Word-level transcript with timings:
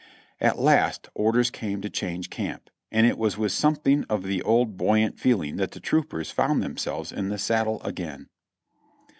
At 0.39 0.57
last 0.57 1.09
orders 1.13 1.51
came 1.51 1.79
to 1.81 1.87
change 1.87 2.31
camp; 2.31 2.71
and 2.91 3.05
it 3.05 3.19
was 3.19 3.37
with 3.37 3.51
some 3.51 3.75
thing 3.75 4.03
of 4.09 4.23
the 4.23 4.41
old 4.41 4.75
buoyant 4.75 5.19
feeling 5.19 5.57
that 5.57 5.73
the 5.73 5.79
troopers 5.79 6.31
found 6.31 6.63
them 6.63 6.75
selves 6.77 7.11
in 7.11 7.29
the 7.29 7.37
saddle 7.37 7.79
again. 7.83 8.25